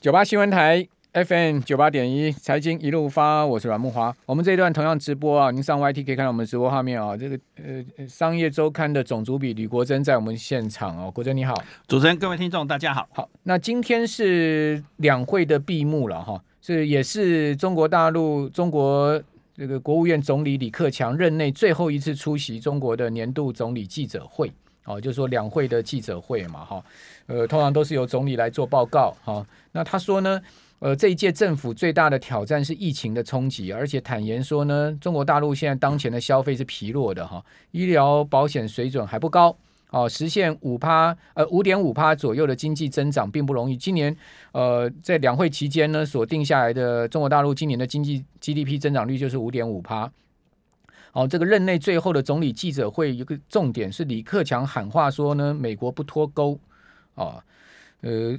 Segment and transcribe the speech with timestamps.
[0.00, 4.14] 九八新闻台 FM 九八点一财经一路发，我是阮木华。
[4.26, 7.16] 我们这一段同样直播啊，您上 YT 可以看到我们直播画面啊。
[7.16, 11.10] 这个呃，商业周刊的总主笔吕国珍在我们现场哦。
[11.10, 11.52] 国珍你好，
[11.88, 13.08] 主持人各位听众大家好。
[13.12, 19.20] 好，那今天是两会的闭幕了哈，是也是中国大陆中国
[19.56, 24.52] 这个国务院总理李克强任内最后一次出席中国的年度总理记者会。
[24.88, 26.82] 哦，就是说两会的记者会嘛，哈，
[27.26, 29.46] 呃，通常都是由总理来做报告，哈。
[29.72, 30.40] 那他说呢，
[30.78, 39.54] 呃，这一届政府最大的挑战是疫情的冲击，而且坦言说呢，中国大陆现在当前的消费是疲弱的，哈，医疗保险水准还不高，
[39.90, 43.76] 哦，实现五趴，呃，五点五趴左右的经济增长并不容易。
[43.76, 44.16] 今年，
[44.52, 50.10] 呃，在两会期间呢，所定下来的中国大陆今年的经济 GDP 增长率就是五点五趴。
[51.10, 56.58] 好，这个任内最后的总理记者会，一个重点是李克强喊话说呢，美国不脱钩
[57.14, 57.42] 啊，
[58.02, 58.38] 呃，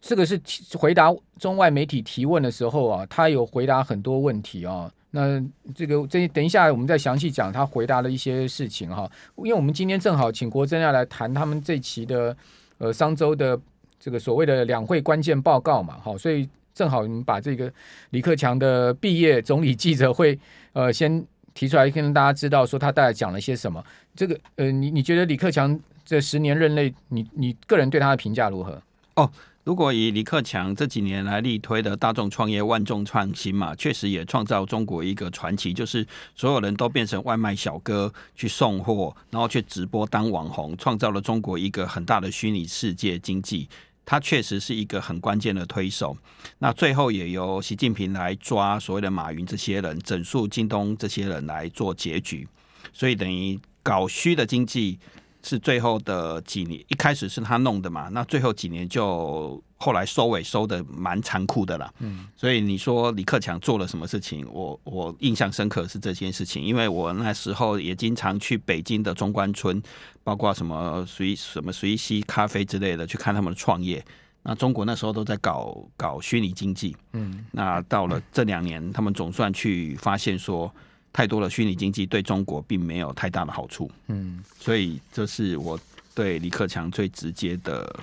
[0.00, 0.38] 这个是
[0.78, 4.92] 回答中外媒体提问的时候啊，他有回答很多问题啊。
[5.10, 5.42] 那
[5.74, 12.36] 这个这等一下我们再详细讲他回答的一些事情哈，因为我们今天正好请国珍要来谈他们这期的
[12.78, 13.58] 呃商周的
[13.98, 17.72] 这个所谓的两会关键报告嘛，好，所以正好我们把这个
[18.10, 20.38] 李克强的毕业总理记者会
[20.74, 21.26] 呃先。
[21.54, 23.82] 提出来跟大家知道，说他大概讲了些什么。
[24.14, 28.82] 这个呃，你你觉得李克强这十年任内，你你个人对他的评价如何？
[29.14, 29.30] 哦，
[29.62, 43.68] 如果以李克强这几年来力推的大众创业、万众创新嘛，确实也创造中国一个传奇，就是所有人都变成外卖小哥去送货，然后去直播当网红，创造了中国一个很大的虚拟世界经济。
[44.04, 46.16] 他确实是一个很关键的推手，
[46.58, 52.46] 那最后也由习近平来抓所谓的马云这些人，整肃京东这些人来做结局，
[52.92, 54.98] 所以等于搞虚的经济。
[55.44, 61.92] 是最后的几年，一开始是他弄的嘛，那最后几年就后来收尾收的蛮残酷的啦。
[61.98, 64.46] 嗯，所以你说李克强做了什么事情？
[64.50, 69.82] 我我印象深刻是这件事情，因为我那时候也经常去北京的中关村，
[70.22, 74.02] 包括什么随什么随西咖啡之类的去看他们的创业。
[74.42, 80.72] 那中国那时候都在搞搞虚拟经济，嗯，那到了这两年，他们总算去发现说。
[81.14, 85.80] 太多的虚拟经济对中国并没有太大的好处，嗯，所以这是我
[86.14, 87.98] 对李克强最直接的。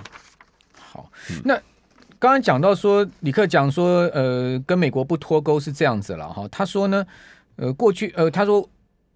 [0.74, 1.08] 好，
[1.44, 1.54] 那
[2.18, 6.48] 刚刚讲到说李克强说，呃，跟美国不脱钩是这样子了哈。
[6.48, 7.06] 他说呢，
[7.56, 8.68] 呃，过去呃，他说。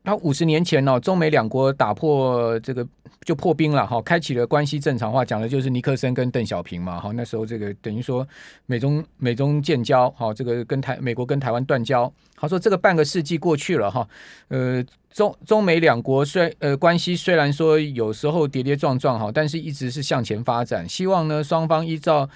[0.07, 2.87] 他五十年前呢，中美两国打破这个
[3.25, 7.11] 就破冰了哈，开启了关系正常化，讲的就是尼克森跟邓小平嘛哈。
[7.13, 8.25] 那时候这个等于说
[8.67, 12.11] 美中美中建交，哈，这个跟台美国跟台湾断交。
[12.37, 14.09] 他说这个半个世纪过去了哈，
[14.47, 14.81] 呃，
[15.11, 20.89] 中中美两国虽呃关系虽然说有时候跌跌撞撞哈，但是一直是向前发展。
[20.89, 22.31] 希望呢双方依照。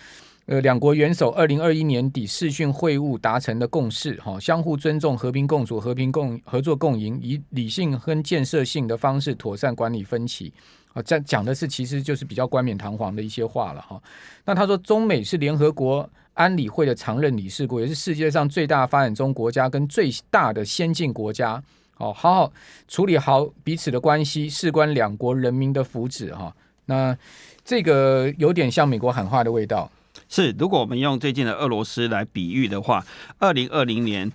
[0.51, 10.53] 呃，两国元首二零二一年底视讯会晤达成的共识，哈，相互尊重、和平共处、和平共合作共赢，以理性跟建设性的方式妥善管理分歧。
[10.93, 14.03] 啊，这讲的是其实就是比较冠冕堂皇的一些话了，哈。
[14.45, 21.63] 那他说，中美是联合国安理会的常任理事国，也是世界上最大发展中国家跟最大的先进国家。
[21.99, 22.53] 哦，好好
[22.89, 26.53] 处理好彼此的关系，事关两国人民的福祉，哈。
[26.87, 27.17] 那
[27.65, 29.89] 这个有点像美国喊话的味道。
[30.31, 33.05] 是，如果我们用最近的俄罗斯来比喻的话，
[33.39, 34.31] 二零二零年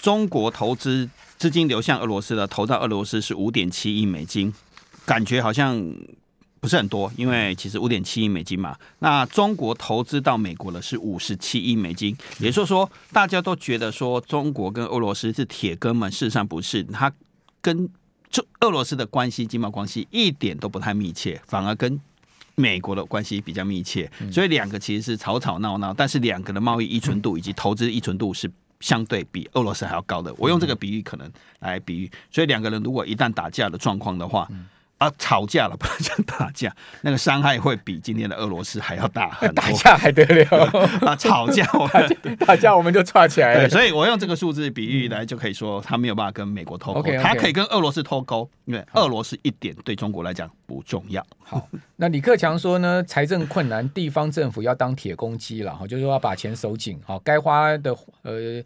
[0.00, 1.08] 中国投资
[1.38, 4.52] 资金流向俄罗斯的，投到俄罗斯是五点七亿美金，
[5.04, 5.80] 感觉好像
[6.58, 8.76] 不是很多，因为其实五点七亿美金嘛。
[8.98, 17.12] 那中国投资到美国的是五十七亿美金，也就是说，大家都觉得说中国跟俄罗斯是铁哥们，事实上不是，他
[17.60, 17.88] 跟
[18.28, 22.00] 就俄罗斯的关系经贸关系一点都不太密切，反而跟。
[22.56, 28.50] 美国的关系比较密切，所以两个其实是吵吵闹闹，但是两个的贸易依存度以及投资依存度是
[28.80, 30.34] 相对比俄罗斯还要高的。
[30.36, 31.30] 我用这个比喻可能
[31.60, 34.48] 来比喻，所以两个人如果一旦打架的状况的话。
[34.98, 39.62] 啊，吵架了，不能讲打架，那个伤害会比今天的俄罗斯还要大很多。
[39.62, 40.66] 打架还得了？
[41.06, 41.66] 啊，吵架，
[42.46, 43.68] 打架我们就串起来了。
[43.68, 51.22] 所以我用这个数字比喻来，就可以说他没有办法跟美国脱钩，他可以跟俄罗斯脱钩，因为俄罗斯一点对中国来讲不重要。
[51.44, 58.62] 好，那李克强说呢，财政困难，地方政府要当铁公鸡了，哈，就是说要把钱收紧，好，该花的呃，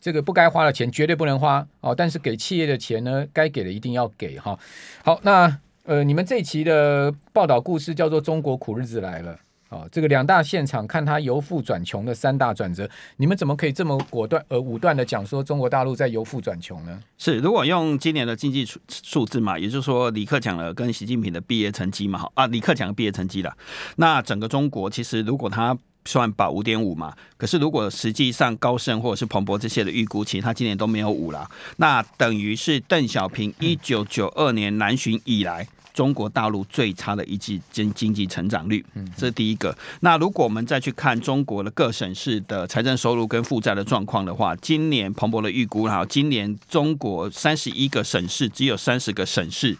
[0.00, 4.58] 这个不该花的钱绝对不能花，哦，但是给企业的钱呢，该给的一定要给，哈。
[5.04, 5.58] 好，那。
[5.84, 9.38] 呃，你们这一期的报道故事叫做《中国苦日子来了》
[9.76, 12.88] 啊，这个两大现场看他由富转穷的三大转折，
[13.18, 16.98] 你们怎么可以这么果断而武断的讲说中国大陆在由富转穷呢？
[17.18, 23.54] 是，如果用今年的经济数数字嘛，也就是说李克强的跟习近平的毕业成绩嘛，哈啊，李克强的毕业成绩了，
[23.96, 25.76] 那整个中国其实如果他
[26.06, 27.14] 算保五点五嘛。
[27.36, 31.46] 可是如果实际上高盛或者是彭博这些的预估，其实他今年都没有五啦。
[31.76, 38.84] 那等于是邓小平一九九二年南巡以来，中国大陆最差的一季经经济成长率，
[39.16, 39.74] 这是第一个。
[40.00, 49.78] 那如果我们再去看中国的各省市的财政收入跟负债的状况的话，今年彭博的预估哈，今年中国三十一个省市只有三十个省市，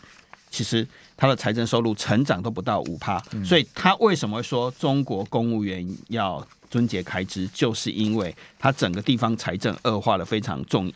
[0.50, 0.88] 其实。
[1.16, 10.92] 它的财政收入成长都不到五趴，所以他为什么说中国公务员要撙节开支，就是因为他整个地方财政恶化的非常重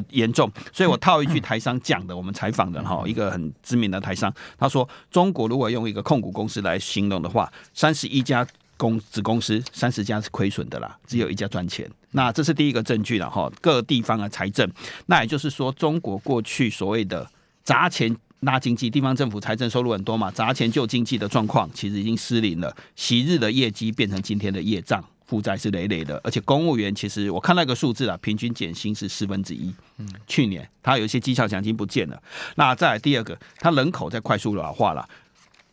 [0.00, 0.50] 的严重。
[0.72, 8.46] 所以我套一句台商讲的，我们采访的哈一个很知名的台商，他说中国如果用一个控股公司来形容的话，三十一家
[8.76, 11.88] 公子公司，三十家是亏损的啦，只有一家赚钱。
[12.12, 14.68] 那这是第一个证据了哈，各地方的财政，
[15.06, 17.28] 那也就是说中国过去所谓的
[17.62, 18.16] 砸钱。
[18.42, 22.76] 拉经济，地方政府财政收入很多嘛，砸钱救经济的状况其实已经失灵了。
[22.96, 25.00] 昔日的业绩变成今天的业障，
[25.32, 26.20] 负债是累累的。
[26.22, 29.74] 而且公务员其实我看那个数字啊，平均减薪是四分之一。
[29.96, 32.22] 嗯，去年他有一些绩效奖金不见了。
[32.56, 35.08] 那再来第二个，他人口在快速老化了。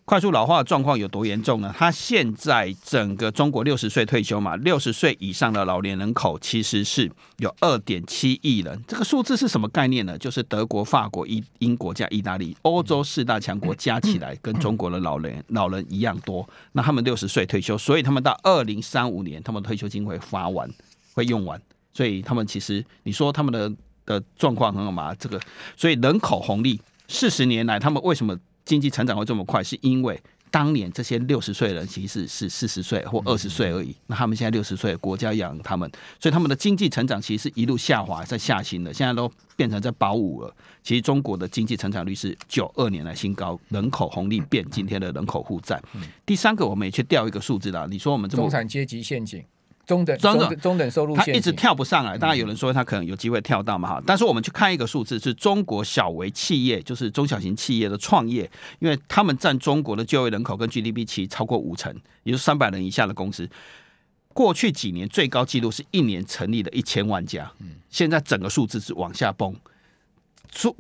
[0.10, 1.72] 快速老化的状况有多严重呢？
[1.78, 8.84] 它现在整个中国六十岁退休嘛，六十岁以上的老年人口其实是有二点七亿人。
[8.88, 10.18] 这个数字是什么概念呢？
[10.18, 16.44] 就是德国、法国、英英国加意大利，欧洲四大强国加起来跟中国的老人老人一样多。
[16.72, 20.68] 那他们六十岁退休，所以他们到二零三五年，他们退休金会发完，
[21.14, 21.62] 会用完。
[21.94, 23.72] 所以他们其实你说他们的
[24.08, 25.14] 的状况很好吗？
[25.14, 25.40] 这个，
[25.78, 28.36] 所以人口红利四十年来，他们为什么？
[28.70, 30.22] 经济成长会这么快，是因为
[30.52, 33.96] 当年这些六十岁人其实是四十岁或二十岁而已。
[34.06, 38.94] 那他们现在六十岁，国家养他们，所以他们的经济成长其实是一路下滑，在下行的。
[38.94, 40.56] 现在都变成在保五了。
[40.84, 45.82] 其实中国的经济成长率是九二年来新高，人口红利变今天的人口负债。
[46.28, 47.88] 第三个，我们也去调一个数字啦。
[47.90, 49.44] 你说我们这么中产阶级陷阱。
[49.90, 52.16] 中等中等中等收入，他一直跳不上来。
[52.16, 58.48] 当然有人说他可能有机会跳到嘛哈，但是我们去看一个数字，是中国小微企业，就是中小型企业的创业，
[58.78, 61.92] 因为他们占中国的就业人口跟 GDP 其超过五成，
[62.22, 63.50] 也就是三百人以下的公司。
[64.32, 69.56] 过去几年最高纪录是一年成立了一千万家，嗯现在整个数字是往下崩。
[70.52, 70.76] 注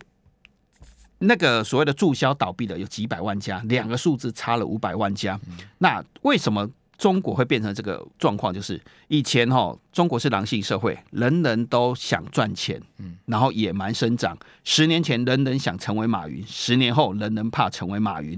[1.17, 5.39] 那个所谓的注销倒闭的有几百万家，两个数字差了五百万家。
[5.79, 6.69] 那为什么？
[6.99, 12.79] 中国会变成这个状况，就是以前哈，中国是狼性社会，人人都想赚钱，
[13.25, 14.37] 然后野蛮生长。
[14.65, 18.37] 十年前，人人想成为马云；十年后，人人怕成为马云。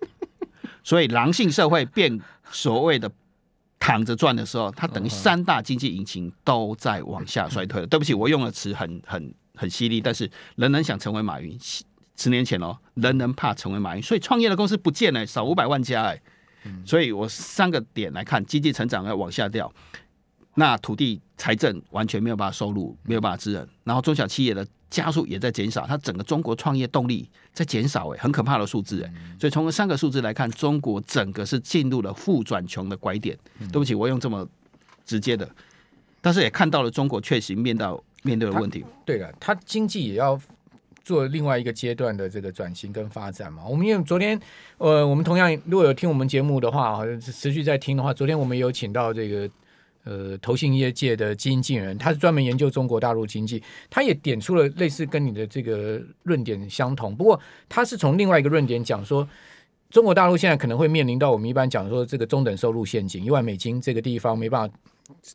[0.82, 2.18] 所以，狼性社会变
[2.50, 3.10] 所谓的
[3.78, 7.86] 躺着赚的时候，它等于三大经济引擎都在往下衰退了。
[7.88, 11.54] 对不起，我用的词很很很犀利，但是人人想成为马云。
[12.16, 16.18] 十年前哦，人人怕成为马云，所以创业的公司不见了，少五百万家哎。
[16.84, 19.72] 所以，我三个点来看，经济成长要往下掉，
[20.54, 33.36] 那土地财政完全没有办法收入，没有办法支援，然后中小企业的加速也在减少，它整个中国创业动力在减少，哎，很可怕的数字，哎，所以从这三个数字来看，中国整个是进入了负转穷的拐点。
[33.58, 34.46] 对不起，我用这么
[35.04, 35.48] 直接的，
[36.20, 38.84] 但是也看到了中国确实面到面对的问题。
[39.04, 40.40] 对的，它经济也要。
[41.04, 44.40] 做另外一个阶段的这个转型跟发展嘛，我们因为昨天，
[44.78, 49.50] 呃，我们同样如果有听我们节目的话，好像是持续在听的话，昨天我们有请到这个
[50.04, 59.28] 呃投信业界的基金经理人，他是专门研究中国大陆经济，他也点出了类似跟你的这个论点相同，不过他是从另外一个论点讲说，
[59.90, 64.74] 中国大陆现在可能会面临到我们一般讲说这个中等收入陷阱，一万美金这个地方没办法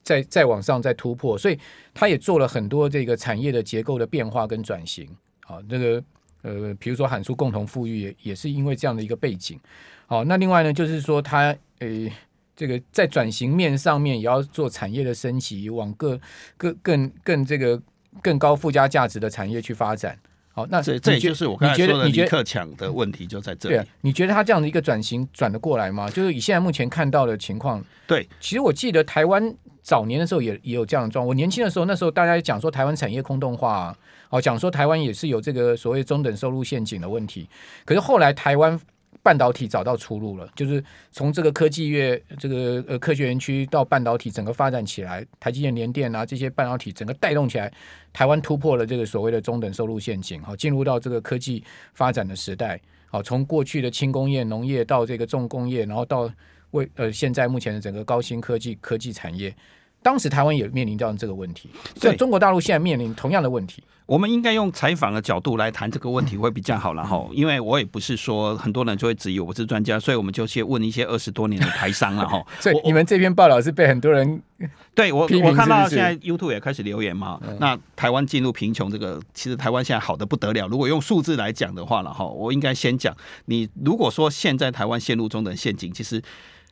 [0.04, 1.60] 再再往上再突破，所以
[1.94, 5.08] 他也做了很多这个产业的结构的变化跟转型。
[5.50, 6.04] 好，那个
[6.44, 9.60] 呃，比如说喊出共同富裕，也也是因为这样的一个背景。
[10.06, 12.08] 好，那另外呢，就是说它呃，
[12.56, 16.22] 这个在转型面上面也要做产业的升级，往各
[16.56, 17.82] 各更更这个
[18.22, 20.16] 更高附加价值的产业去发展。
[20.52, 23.74] 好，那这这也就是我刚才说的李克强的问题就在这里。
[23.74, 26.08] 对啊，你觉得他这样的一个转型转得过来吗？
[26.12, 27.84] 就是以现在目前看到的情况。
[28.06, 29.52] 对，其实我记得台湾
[29.82, 31.28] 早年的时候也也有这样的状况。
[31.28, 33.98] 我年轻的时候，那时候大家讲说台湾产业空洞化啊。
[34.32, 37.50] 哦，讲说台湾也是有这个所谓中等收入陷阱的问题，
[37.84, 38.80] 可是后来台湾
[39.24, 47.74] 半导体找到出路了，就是从这个科技业、这个呃科学园区到半导体整个发展起来，台积电、联电啊这些半导体整个带动起来，
[48.14, 51.64] 台湾突破了这个所谓的中等收入陷阱，好，进入到这个科技
[51.96, 56.32] 发展的时代，好，从过去的轻工业、农业到这个重工业，然后到
[56.72, 59.56] 为呃现在目前的整个高新科技科技产业。
[60.02, 63.84] 当时台湾也面临到这个问题，所以中国大陆现在面临同样的问题。
[64.06, 72.42] 我们应该用采访的角度来谈这个问题会比较好，然后，因为我也不是说很多人就会质疑我是专家，所以我们就先问一些二十多年的台商了哈。
[72.62, 74.42] 所以你们这篇报道是被很多人
[74.96, 77.38] 对我我看到现在 YouTube 也开始留言嘛。
[77.60, 80.66] 那台湾进入贫穷这个，其实台湾现在好的不得了。
[80.70, 83.14] 如果用数字来讲的话了哈，我应该先讲
[83.48, 86.24] 你如果说现在台湾陷入中等陷阱，其实。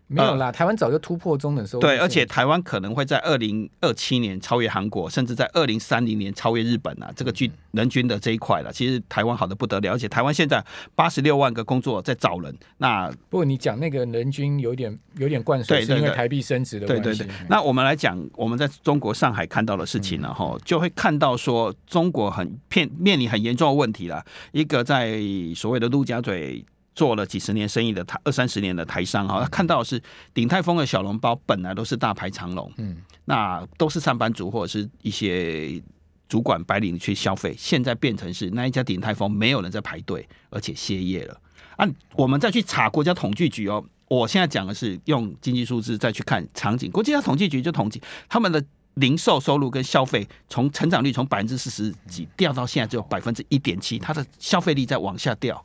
[0.09, 1.81] 没有啦，台湾早就突破中等收入。
[1.81, 7.11] 对，而且台湾可能会在二零二七年超越韩国，甚至在二零三零年超越日本啊！
[7.13, 9.91] 这个均人均的这一块了，其实台湾好的不得了。
[9.91, 10.63] 而且台湾现在
[10.95, 12.57] 八十六万个工作在找人。
[12.77, 17.03] 那不过你讲那个人均有点有点灌水，是因为台币升值的关系。
[17.03, 17.35] 对对对。
[17.49, 24.23] 那我们来讲，我们在中国上海看到的事情呢，哈，就会看到说中国很面面临很严重的问题了。
[24.53, 25.19] 一个在
[25.53, 26.63] 所谓的陆家嘴。
[26.97, 30.01] 做了几十年生意的台二三十年的台商哈，他看到的是
[30.33, 35.79] 鼎泰丰的小笼包本来都是大排长龙，嗯，那都是上班族或者是一些
[36.27, 41.39] 主管白领去消费，现在变成是那一家鼎泰丰没有人在排队，而且歇业了。
[41.75, 55.63] 啊，我们再去查国家统计局哦，我现在讲的是用经济数字再去看场景，国家统计局就统计他们的零售收入跟消费从成长率从百分之四十几掉到现在只有百分之一点七，它的消费力在往下掉。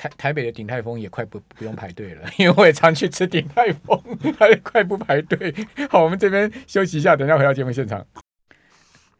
[0.00, 4.00] 台台北的鼎泰丰也快不不用排队了， 因为我也常去吃鼎泰丰，
[4.38, 5.54] 它也快不排队。
[5.90, 8.02] 好，我们这边休息一下，等下回到节目现场。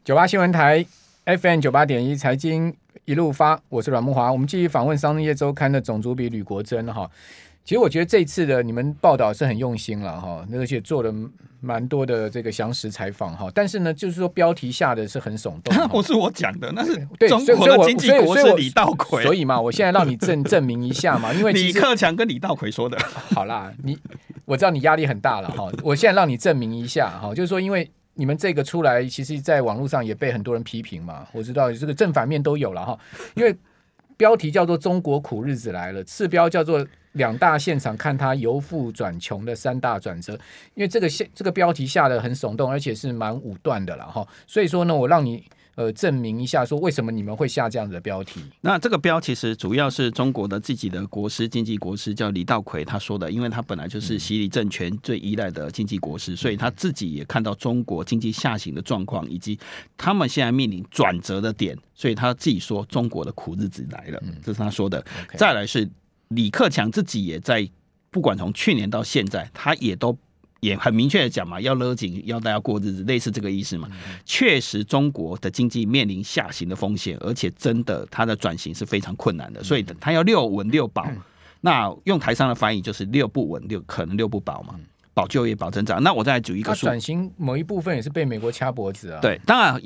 [0.02, 0.82] 九八新闻台
[1.26, 7.10] FM 九八点一财经一路发，我是阮慕华，我们继续访问商业周刊的总主笔吕国珍哈。
[7.70, 11.14] 其实我觉得这次的你们报道是很用心了哈，而且做了
[11.60, 13.48] 蛮多的这个详实采访哈。
[13.54, 19.22] 但是呢，就是说标题下的是很耸动，那 不是我讲的，那是对中国的经济国师李稻葵。
[19.22, 22.98] 所以嘛，我现在让你证 证明一下嘛，因为李克强跟李稻葵说的。
[23.32, 23.96] 好啦，你
[24.46, 32.98] 我知道你压力很大了哈，我现在让你证明一下哈，就是说因为你们这个出来，其实在网络上也被很多人批评嘛，我知道这个正反面都有了哈，
[33.34, 33.56] 因为。
[34.16, 40.32] 标题叫做“中国苦日子来了”，次标叫做“两大现场看他由富转穷的三大转折”。
[40.74, 44.26] 因为这个现这个标题下的很耸动，而且是蛮武断的了哈。
[44.46, 45.42] 所以说呢，我让你
[45.76, 48.40] 呃证明一下，说为什么你们会下这样子的标题。
[48.60, 59.58] 那这个标其实主要是中国的自己的国师、经济国师叫李道奎他说的，因为他本来就是习李政权最依赖的经济国师，所以他自己也看到中国经济下行的状况，以及
[59.96, 61.76] 他们现在面临转折的点。
[61.94, 65.04] 所以他自己说中国的苦日子来了，这是他说的。
[65.36, 65.86] 再来是
[66.30, 67.68] 李克强自己也在，
[68.10, 70.16] 不管从去年到现在，他也都
[70.60, 73.88] 也很明确的讲嘛，要勒紧要大家过日子，类似这个意思嘛。
[74.24, 79.62] 确实中国的经济面临下行的风险，而且真的它的转型是非常困难的。
[79.64, 81.04] 所以他要六稳六保，
[81.62, 84.76] 那用台商的翻译就是六不稳六可能六不保嘛，
[85.12, 86.00] 保就业保增长。
[86.02, 89.20] 那我再来举一个数，转型某一部分也是被美国掐脖子啊。
[89.20, 89.80] 对，当然。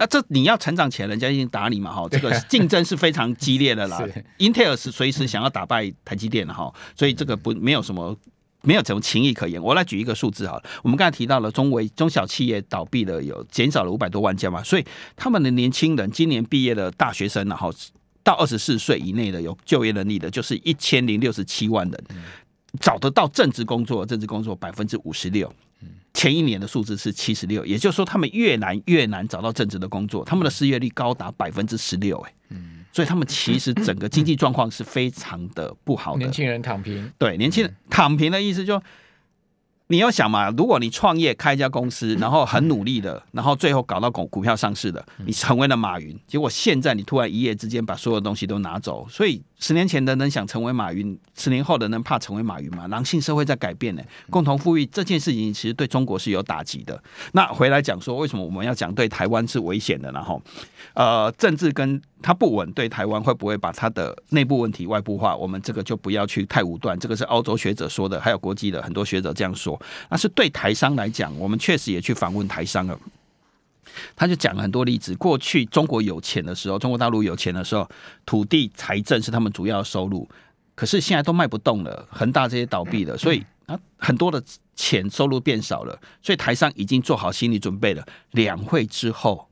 [0.00, 4.02] 那这你要成长起来，人家已经打你嘛哈，这个 竞争是非常激烈的啦。
[4.38, 8.16] 英特尔是随时想要打败台积电的哈，所以这个不没有什么
[8.62, 9.62] 没有什么情义可言。
[9.62, 17.70] 我来举一个数字哈，我们刚才提到了中微中小企业倒闭了有减少了五百多万家嘛，所以他们的年轻人今年毕业的大学生然后
[18.22, 22.04] 到二十四岁以内的有就业能力的，就是一千零六十七万人，
[22.80, 25.52] 找得到正职工作，正职工作百分之五十六。
[26.12, 36.18] 前一年的数字是七十六，也就是说，他们越难越难找到正职的工作，他们的失业率高达百分之十六，哎，嗯，所以他们其实整个经济状况是非常的不好的。
[36.18, 38.82] 年轻人躺平，对，年轻人躺平的意思就。
[39.92, 52.88] 你要想嘛，如果你创业开一家公司，然后很努力的，然后最后搞到股股票上市的，你成为了马云，结果现在你突然一夜之间把所有东西都拿走，所以十年前的人想成为马云，十年后的人怕成为马云嘛？
[52.88, 57.00] 狼性社会在改变呢，共同富裕这件事情其实对中国是有打击的。
[57.32, 60.10] 那回来讲说，为什么我们要讲对台湾是危险的？
[60.10, 60.42] 然后，
[60.94, 62.00] 呃，政治跟。
[62.22, 65.34] 它不稳，对台湾会不会把它的内部问题外部化？
[65.34, 66.98] 我们这个就不要去太武断。
[66.98, 69.80] 这个是欧洲学者说的，还有国际的很多学者这样说。
[70.10, 73.00] 那是对台商来讲，我们确实也去访问台商了。
[74.14, 75.14] 他就讲了很多例子。
[75.16, 77.88] 过去中国有钱的时候，中国大陆有钱的时候，
[78.24, 80.28] 土地财政是他们主要的收入。
[80.74, 84.42] 可是现在都卖不动了，恒大这些倒闭了，所以啊，很多的
[84.74, 85.98] 钱收入变少了。
[86.22, 88.06] 所以台商已经做好心理准备了。
[88.32, 89.46] 两会之后。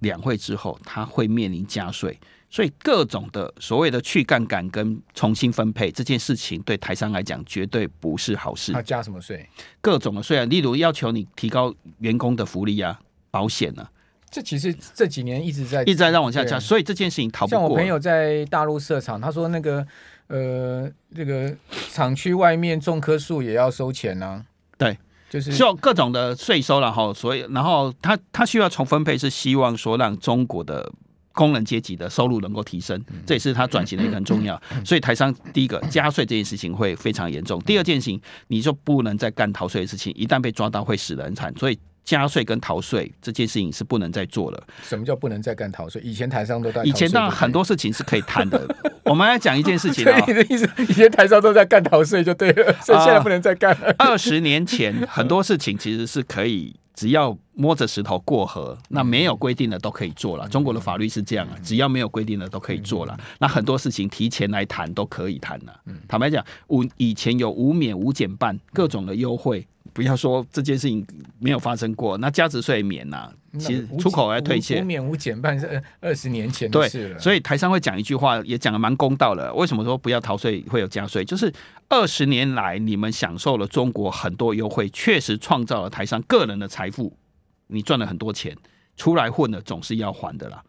[0.00, 8.72] 两会之后，他会面临加税，所以各种的所谓的去杠杆跟重新分配这件事情，对台商来讲绝对不是好事。
[8.72, 9.48] 他加什么税？
[9.80, 13.00] 各种的税啊，例如要求你提高员工的福利啊、
[13.36, 13.90] 保险啊。
[14.30, 17.58] 这其实这几年一直在一直在让往下加，所以这件事情逃不过。
[17.58, 19.86] 像我朋友在大陆设厂，他说那个
[20.28, 21.54] 呃，这个
[21.92, 24.44] 厂区外面种棵树也要收钱呢、啊。
[24.78, 24.96] 对。
[25.28, 30.90] 就是就各种的税收，然后所以然后他他需要重分配，是希望说让中国的
[31.32, 34.60] 工人阶级的收入能够提升，这也是他转型的一个很重要。
[34.86, 41.78] 所以台商第一个加税这件事情会非常严重，第二件事情你就不能再干逃税的事情，一旦被抓到会死人惨，所以。
[42.06, 44.66] 加税跟逃税这件事情是不能再做了。
[44.82, 46.00] 什么叫不能再干逃税？
[46.02, 46.82] 以前台商都在。
[46.84, 48.66] 以前当然很多事情是可以谈的。
[49.04, 50.24] 我们来讲一件事情啊。
[50.26, 53.92] 你的意思，以前台商都在干逃税就对了，所以现在不能再干了。
[53.98, 60.46] 二十年前很多事情其实是可以，只要摸着石头过河，那没有规定的都可以做了。
[60.48, 63.18] 中国的法律是这样啊，只要没有规定的都可以做了。
[63.38, 65.74] 那很多事情提前来谈都可以谈了。
[66.06, 69.66] 坦白讲，无以前有无免无减半各种的优惠。
[69.92, 71.06] 不要说这件事情
[71.38, 77.14] 没有发生过，那价值税免呐、啊，其实出口还退税，无免无减半是二十年前的事了。
[77.14, 79.50] 对，所以台商会讲一句话，也讲的蛮公道的。
[79.54, 81.24] 为什么说不要逃税会有加税？
[81.24, 81.50] 就是
[81.88, 87.16] 二十年来你们享受了中国很多优惠，确实创造了台商个人的财富，
[87.66, 88.56] 你赚了很多钱，
[88.96, 90.62] 出来混的总是要还的啦。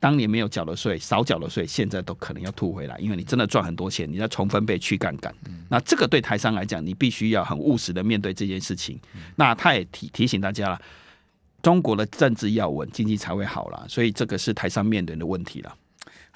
[0.00, 5.34] 当年没有缴的税，少缴的税，现在都可能要吐回来，因为你真的赚很多钱，你再重分配去杠杆。
[5.68, 8.98] 那这个对台商来讲，你必须要很务实的面对这件事情。
[9.36, 10.80] 那他也提提醒大家了，
[11.62, 15.76] 中国的政治要稳，经济才会好了，所以这个是台商面临的问题了。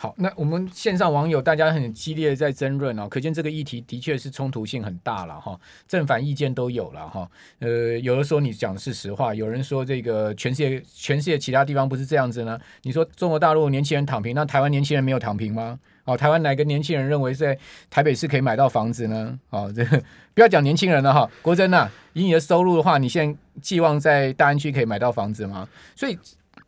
[0.03, 7.31] 好，那我们线上网友大家很激烈的在争论哦，可见这个议题的确是冲突性很大了哈，正反意见都有了哈。
[7.59, 12.59] 呃，有人说你讲的是实话，有人说这个全世界全世界其他地方不是这样子呢？
[12.81, 15.79] 你说中国大陆年轻人躺平，那台湾年轻人没有躺平吗？
[16.07, 17.59] 哦，台湾哪个年轻人认为在
[17.91, 19.39] 台北市可以买到房子呢？
[19.51, 20.03] 哦，这个
[20.33, 25.69] 不要讲年轻人了哈，国珍呐，以你的收入的话，你现在寄望在大安区可以买到房子吗？
[25.95, 26.19] 所以。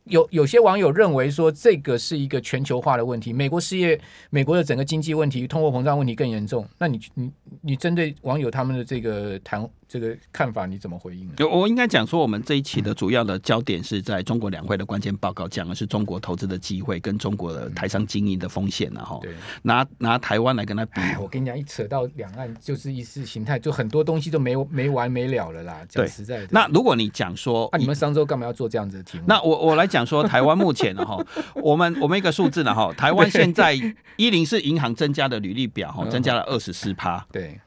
[0.05, 6.67] 有有些网友认为说，这个是一个全球化的问题，美国失业，美国的整个经济问题，通货膨胀问题更严重。
[6.79, 7.31] 那你你
[7.61, 9.69] 你针对网友他们的这个谈。
[9.93, 11.35] 这个看法你怎么回应呢？
[11.53, 19.23] 我应该讲说，我们这一期的主要的焦点是在中国两会的关键报告，讲的是中国投资的机会跟中国的台商经营的风险，然后
[19.61, 21.03] 拿拿台湾来跟他比。
[21.21, 25.85] 我跟你讲，一扯到两岸就是意识形态，就很多东西都没没完没了了啦。
[25.87, 29.25] 讲实在的，那如果你讲说，那、啊、你们上周干嘛要做这样子的题目？
[29.29, 31.23] 那我我来讲说，台湾目前哈，
[31.55, 33.75] 我们我们一个数字呢哈，台湾现在
[34.17, 37.25] 一零四银行增加的履历表哈，增加了二十四趴。
[37.31, 37.61] 对。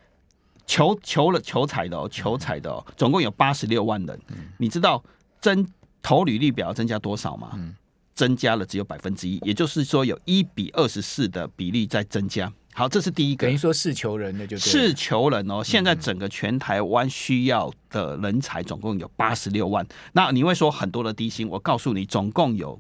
[0.68, 4.20] 求求了求财的哦，求财的哦，总共有八十六万人。
[4.30, 5.04] 嗯、你知道
[5.40, 5.64] 增
[6.02, 7.52] 投履历表增加多少吗？
[7.54, 7.76] 嗯、
[8.16, 12.52] 增加了只有百分之一，也就是说有一比二十四的比例在增加。
[12.78, 13.48] 好，这是第一个。
[13.48, 15.64] 等于说是求人的就是求人哦。
[15.64, 19.88] 现在整个全台湾需要的人才总共有八十六万。
[20.12, 21.48] 那你会说很多的低薪？
[21.48, 22.78] 我告诉你，总共有。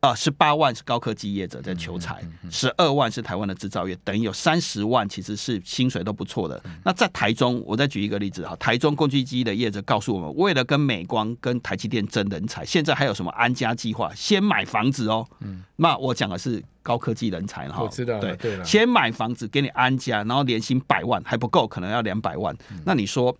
[0.00, 6.62] 啊，十八万是高科技业者在求才，十二万是台湾的制造业，等于有三十万其实是薪水都不错的。
[6.84, 14.12] 那在台中，我再举一个例子哈，台中工具机的业者告诉我们，为了跟美光、跟台积电争人才，现在还有什么安家计划？
[14.14, 15.26] 先买房子哦。
[15.40, 22.56] 嗯，那我讲的是高科技人才哈，我知道，对对，先买房子给你安家，然后年薪百万还不够，可能要两百万。
[22.84, 23.36] 那你说，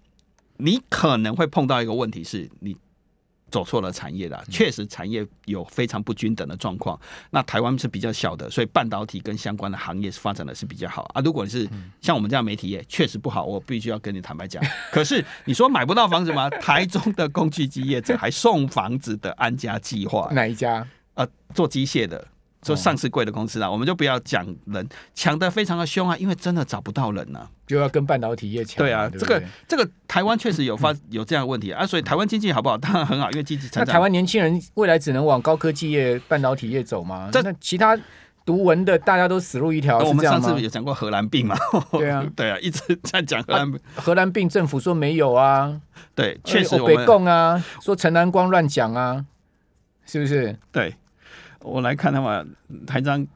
[0.57, 2.77] 你可能会碰到一个问题是你。
[3.51, 6.99] 走错了产业了，确实产业有非常不均等的状况。
[7.31, 11.21] 那台湾是比较小的，所以半导体跟相关的行业是发展的是比较好啊。
[11.23, 11.69] 如果你是
[12.01, 14.63] 像我们这样媒体业，确实不好，我必须要跟你坦白讲。
[14.91, 16.51] 可是你说买不到房子吗？
[16.61, 20.87] 台中的工具机业者还送房子的安家计划，哪一家？
[21.15, 22.27] 呃，做机械的。
[22.67, 28.79] 说上市贵的公司啊，我们就不要讲人抢的非常的凶啊，因为真的找不到人呢、啊，就要跟半导体业抢。
[28.79, 32.77] 对啊，这个这个台湾确实有发有这样的问题啊，所以台湾经济好不好？
[32.77, 33.85] 当然很好，因为经济成长。
[33.87, 37.29] 那台湾年轻人未来只能往高科技业、半导体业走吗？
[37.33, 37.97] 这那其他
[38.45, 39.99] 读文的大家都死路一条。
[39.99, 41.57] 我们上次有讲过荷兰病嘛？
[41.93, 43.73] 对啊， 对啊，一直在讲荷兰。
[43.95, 45.81] 荷兰病政府说没有啊，
[46.15, 47.05] 对，确实我们。
[47.07, 49.25] 共啊，说陈南光乱讲啊，
[50.05, 50.59] 是不是？
[50.73, 50.95] 对。
[51.67, 52.45] 我来看的话，
[52.87, 53.27] 台章，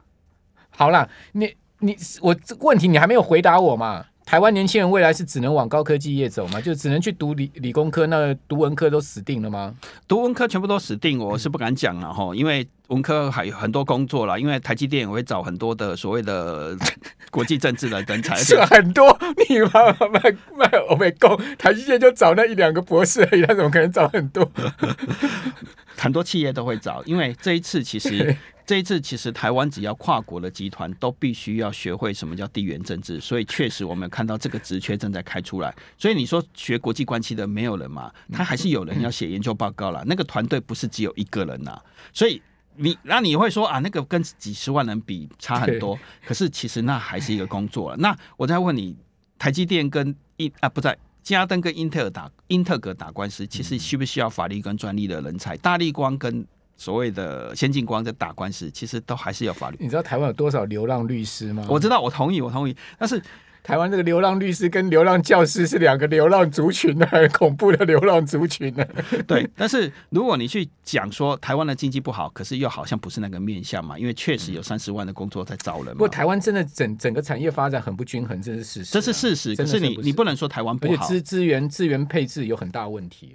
[0.71, 4.07] 好啦，你你我这个问题你还没有回答我嘛？
[4.25, 6.61] 台湾年轻人未来是只能往高科技业走吗？
[6.61, 9.75] 就只能去读理理工科，那读文科都死定了吗？
[10.07, 16.77] 读文科全部都死定，我是不敢讲了哈，因为文科还有很多工作啦，因为台积电也会找很多的所谓的
[17.31, 19.17] 国际政治的人才，是很多，
[19.49, 20.21] 你妈卖
[20.57, 24.51] 卖欧美工，台积电就找那一两个博士而已，他怎么可能找很多？
[25.97, 28.35] 很多企业都会找，因为这一次其实
[28.67, 35.73] 这一次其实台湾只要跨国的集团都必须要学会什么叫地缘政治，所以确实我们看到这个职缺正在开出来。
[35.99, 38.11] 所以你说学国际关系的没有人嘛？
[38.33, 40.03] 他还是有人要写研究报告啦。
[40.07, 41.79] 那个团队不是只有一个人呐。
[42.13, 42.41] 所以
[42.77, 47.97] 你那你会说啊，那个跟几十万人比差很多，可是其实那还是一个工作了。
[47.99, 48.97] 那我再问你，
[49.39, 50.97] 台积电跟英啊不在。
[51.23, 55.55] 嘉登跟英特尔打英特尔打官司，其实需不需要法律跟专利的人才？
[55.59, 56.45] 大力光跟
[56.79, 59.77] 所谓的先进光在打官司，其实都还是要法律。
[59.79, 61.67] 你知道台湾有多少流浪律师吗？
[61.69, 63.23] 我知道，我同意，我同意，但是。
[63.63, 68.85] 台湾这个流浪律师跟流浪教师是两个流浪族群的，很恐怖的流浪族群呢。
[69.29, 75.93] 对，但是如果你去讲说台湾的经济不好，可是又好像不是那个面向嘛，因为确实有三十万的工作在招人嘛。
[75.93, 79.55] 不过台湾真的整整个产业发展很不均衡，这是事实，这是事实。
[79.55, 83.35] 可是你你不能说台湾不好，资资源资源配置有很大问题。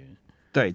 [0.52, 0.74] 对，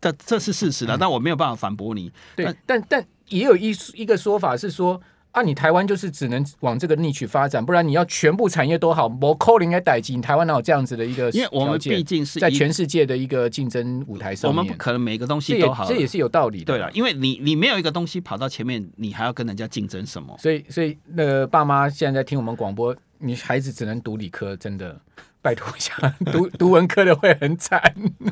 [0.00, 2.12] 这这是事实的，但我没有办法反驳你。
[2.34, 5.00] 对，但但也有一一个说法是说。
[5.32, 11.30] 啊，你台湾就是只能往这个逆去发展，不然你要全部产业都好，某扣零来代金，台湾哪有这样子的一个？
[11.30, 16.64] 因为我们毕竟是在全世界的一个竞争舞台上面，我们不可能每个东西都好，这也是有道理的。
[16.64, 20.36] 对了，因为你你没有一个东西跑到前面，你还要跟人家竞争什么？
[20.38, 25.00] 所以所以那个爸妈现在在听我们广播，你孩子只能读理科，真的。
[25.42, 25.94] 拜托一下，
[26.30, 27.80] 读读文科的会很惨，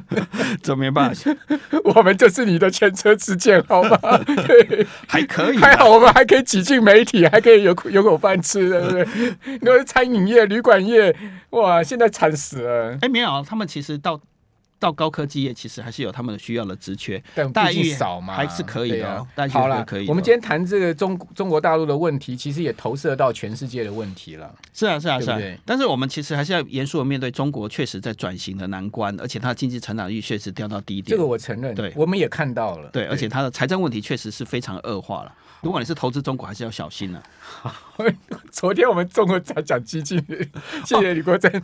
[0.63, 1.31] 这没办法。
[1.85, 3.97] 我们就是你的前车之鉴，好吗？
[4.27, 9.07] 对，还可以，还好我们还可以挤进媒体，还可以有有口饭吃，对不对？
[9.61, 11.15] 你说餐饮业、旅馆业，
[11.51, 12.93] 哇，现在惨死了。
[12.95, 14.21] 哎、欸，没有，他们其实到。
[14.79, 19.27] 到高科技业其实还是有他们的需要的职缺，但待遇少嘛，还是可以的。
[19.51, 20.07] 好了，可以。
[20.09, 24.55] 我们今天谈这个中中国大陆的问题，其实也投射到全世界的问题了。
[24.73, 25.39] 是啊，是啊，是啊。
[25.65, 31.17] 但是我们其实还是要严肃的面对中国确实在转型的难关，而且它的经济成长率确实掉到低点。
[31.17, 32.89] 这个我承认，对，我们也看到了。
[32.91, 35.35] 对，而且它的财政问题确实是非常恶化了。
[35.61, 37.21] 如果你是投资中国，还是要小心了。
[38.53, 40.25] 昨天我们中国在讲基金，
[40.85, 41.51] 谢谢李国珍。